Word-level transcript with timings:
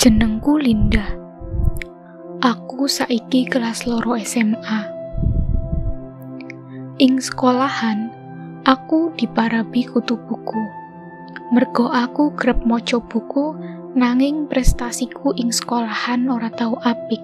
Jenengku 0.00 0.56
Linda. 0.56 1.12
Aku 2.40 2.88
saiki 2.88 3.44
kelas 3.44 3.84
loro 3.84 4.16
SMA. 4.16 4.80
Ing 6.96 7.20
sekolahan, 7.20 8.08
aku 8.64 9.12
diparabi 9.20 9.84
kutu 9.84 10.16
buku. 10.16 10.56
Mergo 11.52 11.92
aku 11.92 12.32
grep 12.32 12.64
maca 12.64 12.96
buku 12.96 13.52
nanging 13.92 14.48
prestasiku 14.48 15.36
ing 15.36 15.52
sekolahan 15.52 16.32
ora 16.32 16.48
tau 16.48 16.80
apik. 16.80 17.20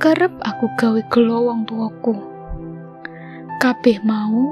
Kerep 0.00 0.32
aku 0.48 0.64
gawe 0.80 1.02
gelo 1.12 1.52
wong 1.52 1.68
tuaku. 1.68 2.16
Kabeh 3.60 4.00
mau 4.00 4.48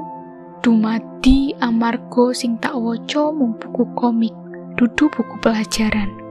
dumadi 0.61 1.57
amarga 1.57 2.37
sing 2.37 2.61
tak 2.61 2.77
waca 2.77 3.33
mung 3.33 3.57
buku 3.57 3.89
komik, 3.97 4.37
dudu 4.77 5.09
buku 5.09 5.41
pelajaran. 5.41 6.24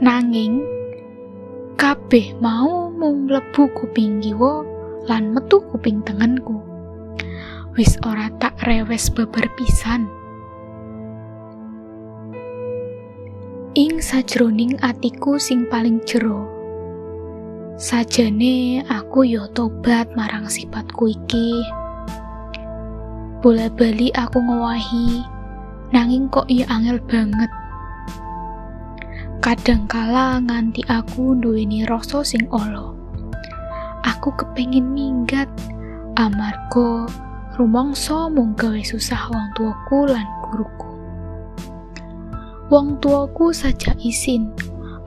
Nanging 0.00 0.64
kabeh 1.76 2.32
mau 2.40 2.88
mung 2.88 3.28
mlebu 3.28 3.68
kuping 3.76 4.24
kiwa 4.24 4.64
lan 5.04 5.36
metu 5.36 5.60
kuping 5.60 6.00
tengenku. 6.00 6.56
Wis 7.76 8.00
ora 8.08 8.32
tak 8.40 8.56
rewes 8.64 9.12
beber 9.12 9.44
pisan. 9.60 10.08
Ing 13.76 14.00
sajroning 14.00 14.80
atiku 14.80 15.36
sing 15.36 15.68
paling 15.68 16.00
jero. 16.08 16.48
Sajane 17.76 18.80
aku 18.88 19.28
yo 19.28 19.52
tobat 19.52 20.08
marang 20.16 20.48
sifatku 20.48 21.12
iki. 21.12 21.60
Bola 23.44 23.68
bali 23.68 24.08
aku 24.16 24.40
ngowahi, 24.40 25.28
nanging 25.92 26.32
kok 26.32 26.48
iya 26.48 26.64
angel 26.72 26.96
banget. 27.04 27.52
Kadangkala 29.50 30.38
nganti 30.46 30.86
aku 30.86 31.34
duweni 31.34 31.82
rasa 31.82 32.22
sing 32.22 32.46
olo. 32.54 32.94
Aku 34.06 34.30
kepengin 34.38 34.94
minggat, 34.94 35.50
amarga 36.14 37.10
rumangsa 37.58 38.30
mung 38.30 38.54
gawe 38.54 38.78
susah 38.78 39.26
wong 39.26 39.50
tuaku 39.58 40.06
lan 40.06 40.22
guruku. 40.46 40.90
Wong 42.70 43.02
tuaku 43.02 43.50
saja 43.50 43.90
isin, 43.98 44.54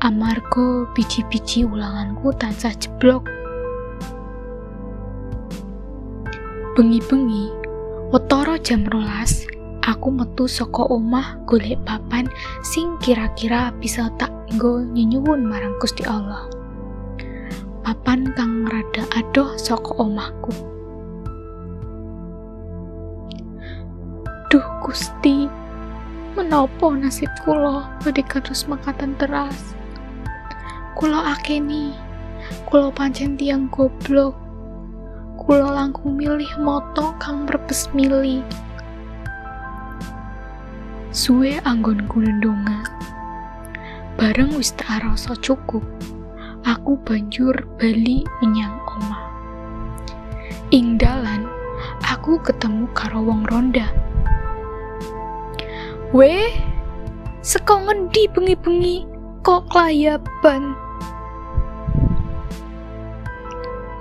amarga 0.03 0.91
biji-biji 0.91 1.63
ulanganku 1.63 2.35
tansah 2.35 2.75
jeblok. 2.75 3.23
Bengi-bengi, 6.75 7.47
wetara 8.11 8.59
jam 8.59 8.83
rolas, 8.91 9.47
aku 9.87 10.11
metu 10.11 10.51
saka 10.51 10.83
omah 10.87 11.39
golek 11.47 11.79
papan 11.83 12.27
sing 12.63 12.95
kira-kira 13.03 13.71
bisa 13.79 14.11
tak 14.15 14.32
nggo 14.51 14.83
nyenyuwun 14.83 15.47
marang 15.47 15.79
Gusti 15.79 16.03
Allah. 16.03 16.43
Papan 17.83 18.35
kang 18.35 18.67
rada 18.67 19.07
adoh 19.15 19.55
saka 19.55 19.95
omahku. 19.95 20.51
Duh 24.51 24.67
Gusti, 24.83 25.47
menopo 26.35 26.91
nasib 26.91 27.31
kula 27.47 27.87
badhe 28.03 28.23
kados 28.27 28.67
mekatan 28.67 29.15
teras. 29.15 29.75
Kula 30.99 31.39
akeni, 31.39 31.95
kula 32.67 32.91
pancen 32.91 33.39
tiang 33.39 33.71
goblok. 33.71 34.35
Kula 35.39 35.71
langkung 35.71 36.19
milih 36.19 36.51
moto 36.59 37.15
kang 37.19 37.47
mrebes 37.47 37.89
milih. 37.95 38.43
Suwe 41.11 41.59
anggonku 41.65 42.21
ndonga. 42.21 43.02
Bareng 44.23 44.55
wis 44.55 44.71
tak 44.79 45.03
rasa 45.03 45.35
cukup, 45.43 45.83
aku 46.63 46.95
banjur 47.03 47.51
bali 47.75 48.23
menyang 48.39 48.79
omah. 48.87 49.19
Ing 50.71 50.95
dalan, 50.95 51.43
aku 51.99 52.39
ketemu 52.39 52.87
karo 52.95 53.19
wong 53.19 53.43
ronda. 53.51 53.91
Weh, 56.15 56.55
seko 57.43 57.83
ngendi 57.83 58.31
bengi-bengi 58.31 59.03
kok 59.43 59.67
kelayaban? 59.67 60.71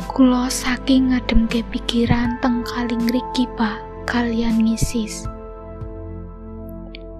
Kulo 0.06 0.46
saking 0.46 1.10
ngademke 1.10 1.66
pikiran 1.74 2.38
teng 2.38 2.62
kaling 2.62 3.10
riki 3.10 3.50
pak 3.58 3.82
kalian 4.06 4.70
ngisis. 4.70 5.26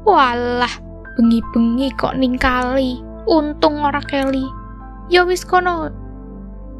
Walah, 0.06 0.91
bengi-bengi 1.16 1.92
kok 1.96 2.16
ning 2.16 2.36
kali, 2.36 3.00
untung 3.28 3.80
ora 3.84 4.00
keli. 4.04 4.44
Ya 5.12 5.24
wis 5.26 5.44
kono, 5.44 5.92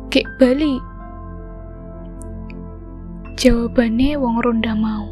gek 0.08 0.24
bali. 0.36 0.80
Jawabane 3.36 4.14
wong 4.20 4.38
ronda 4.44 4.76
mau. 4.76 5.08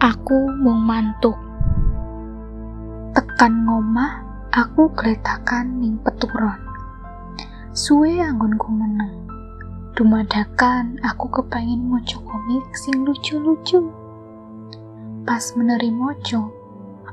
Aku 0.00 0.50
mung 0.56 0.84
mantuk. 0.84 1.36
Tekan 3.12 3.68
ngomah, 3.68 4.24
aku 4.52 4.88
gletakan 4.96 5.80
ning 5.80 6.00
peturon. 6.00 6.56
Suwe 7.76 8.20
anggonku 8.24 8.72
meneng. 8.72 9.28
Dumadakan 9.96 10.96
aku 11.04 11.28
kepengin 11.28 11.88
moco 11.88 12.20
komik 12.24 12.64
sing 12.72 13.04
lucu-lucu. 13.04 13.84
Pas 15.28 15.44
meneri 15.56 15.92
moco, 15.92 16.55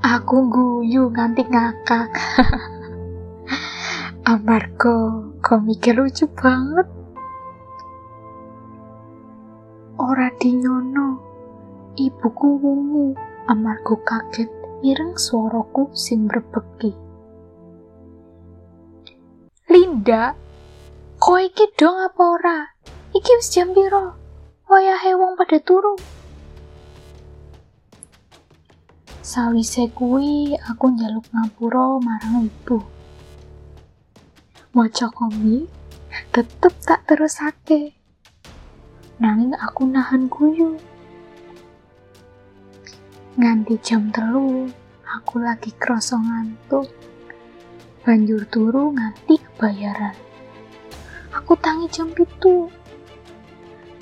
aku 0.03 0.51
guyu 0.51 1.07
nganti 1.15 1.47
ngakak. 1.47 2.11
Amarga 4.31 5.23
komiknya 5.39 5.95
lucu 5.95 6.27
banget. 6.35 6.87
Ora 9.95 10.27
dinyono, 10.35 11.23
ibuku 11.95 12.59
wungu 12.59 13.15
amarga 13.47 13.95
kaget 14.03 14.51
mireng 14.83 15.15
suaraku 15.15 15.87
sing 15.95 16.27
berbeki. 16.27 16.91
Linda, 19.71 20.35
kowe 21.23 21.39
iki 21.39 21.71
dong 21.79 21.95
apa 22.03 22.23
ora? 22.23 22.59
Iki 23.15 23.31
wis 23.39 23.47
jam 23.55 23.71
piro? 23.71 24.19
Wayahe 24.67 25.15
wong 25.15 25.39
pada 25.39 25.59
turu. 25.63 25.95
Sawise 29.33 29.89
kuwi 29.89 30.53
aku 30.61 30.93
njaluk 30.93 31.25
ngapura 31.33 31.97
marang 32.05 32.45
ibu. 32.45 32.77
Maca 34.77 35.09
komik 35.09 35.65
tetep 36.29 36.69
tak 36.85 37.01
terusake. 37.09 37.97
Nanging 39.17 39.57
aku 39.57 39.89
nahan 39.89 40.29
guyu. 40.29 40.77
Nganti 43.33 43.73
jam 43.81 44.13
telu, 44.13 44.69
aku 45.01 45.41
lagi 45.41 45.73
kroso 45.81 46.21
ngantuk. 46.21 46.93
Banjur 48.05 48.45
turu 48.53 48.93
nganti 48.93 49.41
kebayaran. 49.41 50.13
Aku 51.33 51.57
tangi 51.57 51.89
jam 51.89 52.13
pitu. 52.13 52.69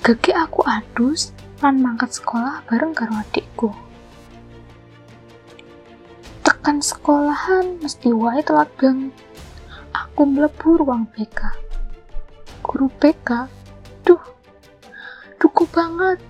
Gege 0.04 0.36
aku 0.36 0.60
adus 0.68 1.32
lan 1.64 1.80
mangkat 1.80 2.20
sekolah 2.20 2.60
bareng 2.68 2.92
karo 2.92 3.16
adikku. 3.16 3.91
Tekan 6.62 6.78
sekolahan 6.78 7.82
mesti 7.82 8.14
wae 8.14 8.38
telat 8.38 8.70
banget. 8.78 9.10
Aku 9.90 10.22
mlebu 10.22 10.78
ruang 10.78 11.10
BK. 11.10 11.50
Guru 12.62 12.86
BK, 13.02 13.50
duh, 14.06 14.22
duku 15.42 15.66
banget. 15.74 16.22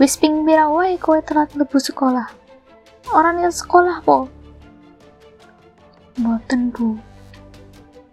Wis 0.00 0.16
ping 0.16 0.48
pira 0.48 0.64
wae 0.72 0.96
kowe 0.96 1.20
telat 1.20 1.52
mlebu 1.52 1.76
sekolah? 1.76 2.24
Orang 3.12 3.44
yang 3.44 3.52
sekolah 3.52 4.00
po? 4.00 4.32
Mboten 6.16 6.72
bu. 6.72 6.96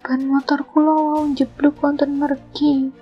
Ban 0.04 0.20
motor 0.28 0.68
kula 0.68 1.00
wau 1.00 1.24
jeblok 1.32 1.80
wonten 1.80 2.20
mergi. 2.20 2.92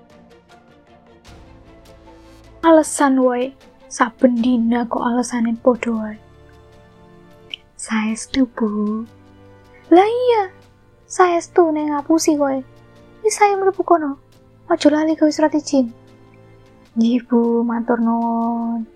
Alasan 2.62 3.18
wae, 3.18 3.58
saben 3.90 4.38
dina 4.38 4.86
kok 4.86 5.02
alasane 5.02 5.58
padha 5.58 5.90
wae. 5.90 6.29
Saestu 7.90 8.46
bu. 8.54 9.02
Lah 9.90 10.06
iya, 10.06 10.54
saestu 11.10 11.74
ning 11.74 11.90
ngapusi 11.90 12.38
kowe. 12.38 12.54
Wis 13.26 13.34
saya 13.34 13.58
mlebu 13.58 13.82
kono. 13.82 14.14
Aja 14.70 14.94
lali 14.94 15.18
kowe 15.18 15.26
surat 15.26 15.50
izin. 15.58 15.90
Nggih 16.94 17.26
bu, 17.26 17.66
matur 17.66 17.98
nuwun. 17.98 18.86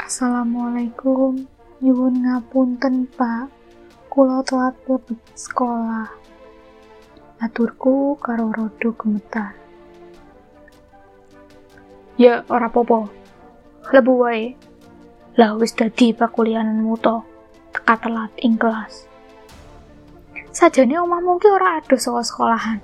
Assalamualaikum. 0.00 1.44
Nyuwun 1.84 2.24
ngapunten, 2.24 3.04
Pak. 3.12 3.52
Kula 4.08 4.40
telat 4.48 4.72
mlebu 4.88 5.12
sekolah. 5.36 6.08
Aturku 7.36 8.16
karo 8.16 8.48
rodo 8.48 8.96
gemetar. 8.96 9.52
Ya, 12.16 12.48
ora 12.48 12.72
popo. 12.72 13.12
Lebu. 13.92 14.24
Lah 15.38 15.54
wis 15.54 15.70
dadi 15.78 16.10
pakuliananmu 16.10 16.98
to, 16.98 17.22
teka 17.70 17.94
telat 18.02 18.34
ing 18.42 18.58
kelas. 18.58 19.06
Sajane 20.50 20.98
omahmu 20.98 21.38
ki 21.38 21.46
ora 21.46 21.78
ado 21.78 21.94
saka 21.94 22.26
sekolahan. 22.26 22.82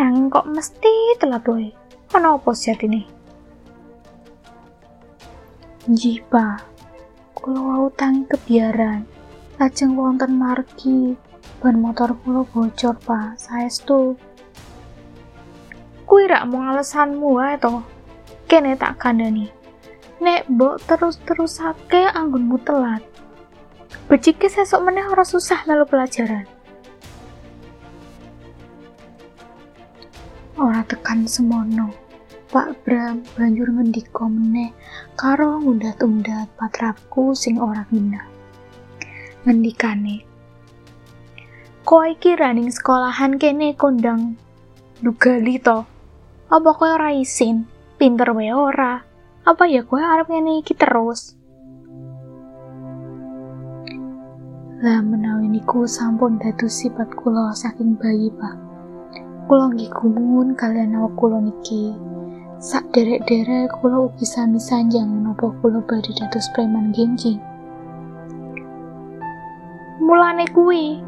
Nanging 0.00 0.32
kok 0.32 0.48
mesti 0.48 1.20
telat 1.20 1.44
wae. 1.44 1.68
Ana 2.16 2.40
apa 2.40 2.56
sejatine? 2.56 3.04
Nggih, 5.84 6.24
Pak. 6.32 6.64
Kula 7.36 7.60
wau 7.60 7.92
kebiaran. 7.92 9.04
Lajeng 9.60 9.92
wonten 9.92 10.40
margi 10.40 11.18
ban 11.60 11.76
motor 11.76 12.16
kula 12.24 12.48
bocor, 12.48 12.96
Pak. 13.04 13.36
Saestu. 13.36 14.16
Kuwi 16.08 16.24
rak 16.24 16.48
mung 16.48 16.64
alasanmu 16.64 17.28
wae 17.36 17.60
to. 17.60 17.84
Kene 18.48 18.72
tak 18.80 18.96
kandhani. 18.96 19.57
Nek 20.18 20.50
mbok 20.50 20.82
terus-terusake 20.86 22.10
anggonmu 22.10 22.58
telat. 22.66 23.06
Becike 24.10 24.50
sesuk 24.50 24.82
meneh 24.82 25.06
ora 25.06 25.22
susah 25.22 25.62
melu 25.64 25.86
pelajaran. 25.86 26.44
Ora 30.58 30.82
tekan 30.82 31.24
semono. 31.30 31.94
Pak 32.48 32.80
Bram 32.82 33.22
banjur 33.36 33.68
ngendika 33.68 34.24
meneh 34.24 34.72
karo 35.14 35.60
ngundat-undat 35.60 36.48
patrapku 36.58 37.36
sing 37.36 37.60
ora 37.60 37.84
ngina. 37.92 38.24
Ngendikane, 39.44 40.28
Kowe 41.88 42.04
iki 42.04 42.36
raning 42.36 42.68
sekolahan 42.68 43.40
kene 43.40 43.72
kondang 43.72 44.36
dugali 45.00 45.56
to. 45.56 45.88
Apa 46.52 46.76
kowe 46.76 46.84
ora 46.84 47.16
isin? 47.16 47.64
Pinter 47.96 48.36
wae 48.36 48.52
ora. 48.52 49.07
Apa 49.48 49.64
ya 49.64 49.80
kowe 49.80 49.96
arep 49.96 50.28
ngene 50.28 50.60
iki 50.60 50.76
terus? 50.76 51.32
Lah 54.84 55.00
menawi 55.00 55.48
niku 55.48 55.88
sampun 55.88 56.36
dados 56.36 56.84
sifat 56.84 57.08
kula 57.16 57.56
saking 57.56 57.96
bayi, 57.96 58.28
Pak. 58.28 58.60
Kula 59.48 59.72
nggih 59.72 59.88
kalian 60.52 61.00
awak 61.00 61.16
kula 61.16 61.40
niki. 61.40 61.96
Sak 62.60 62.92
derek-derek 62.92 63.72
kula 63.80 64.12
ugi 64.12 64.28
sami 64.28 64.60
sanjang 64.60 65.08
menapa 65.08 65.48
kula 65.64 65.80
badhe 65.80 66.12
dados 66.12 66.44
preman 66.52 66.92
genjing. 66.92 67.40
Mulane 70.04 70.44
kuwi, 70.52 71.00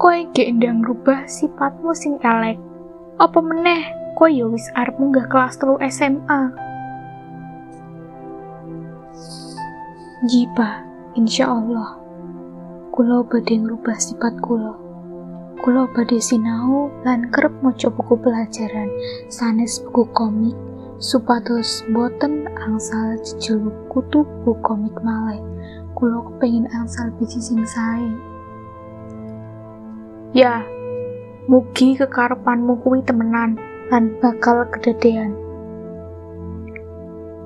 kowe 0.00 0.24
gek 0.32 0.56
ndang 0.56 0.80
rubah 0.88 1.28
sifatmu 1.28 1.92
sing 1.92 2.16
elek. 2.24 2.56
Apa 3.20 3.44
meneh 3.44 3.92
kowe 4.16 4.32
ya 4.32 4.48
wis 4.48 4.72
arep 4.72 4.96
munggah 4.96 5.28
kelas 5.28 5.60
3 5.60 5.84
SMA? 5.92 6.72
Jipa, 10.24 10.80
insya 11.20 11.52
Allah. 11.52 12.00
Kula 12.96 13.20
badhe 13.28 13.60
ngrubah 13.60 13.92
sifat 14.00 14.40
kula. 14.40 14.72
Kula 15.60 15.84
badhe 15.92 16.16
sinau 16.16 16.88
lan 17.04 17.28
kerep 17.28 17.52
maca 17.60 17.92
buku 17.92 18.16
pelajaran 18.16 18.88
sanes 19.28 19.84
buku 19.84 20.08
komik 20.16 20.56
supados 20.96 21.84
boten 21.92 22.48
angsal 22.56 23.20
jejuluk 23.20 23.76
kutu 23.92 24.24
buku 24.24 24.56
komik 24.64 24.96
malih. 25.04 25.44
Kula 25.92 26.24
kepengin 26.24 26.72
angsal 26.72 27.12
biji 27.20 27.44
sing 27.44 27.60
sae. 27.68 28.08
Ya, 30.32 30.64
mugi 31.52 32.00
kekarepanmu 32.00 32.80
kuwi 32.80 33.04
temenan 33.04 33.60
lan 33.92 34.16
bakal 34.24 34.64
kedadean. 34.72 35.36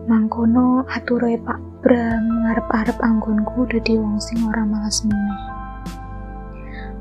Mangkono 0.07 0.87
ature 0.87 1.35
Pak 1.43 1.68
Bram 1.79 2.43
ngarep-arep 2.43 2.99
anggonku 2.99 3.63
dadi 3.71 3.95
wong 3.95 4.19
sing 4.19 4.43
ora 4.51 4.67
malas 4.67 5.07
meneh. 5.07 5.43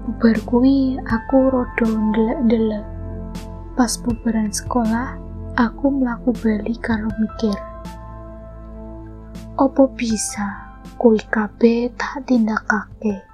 bubar 0.08 0.38
kuwi 0.48 1.02
aku 1.02 1.52
rada 1.52 1.88
ndelek-ndelek. 1.90 2.86
Pas 3.74 3.98
bubaran 4.00 4.54
sekolah, 4.54 5.18
aku 5.58 5.92
mlaku 5.92 6.30
bali 6.32 6.78
karo 6.78 7.10
mikir. 7.18 7.58
Opo 9.58 9.90
bisa 9.98 10.78
kuwi 11.02 11.20
kabeh 11.28 11.90
tak 11.98 12.24
tindakake? 12.30 13.26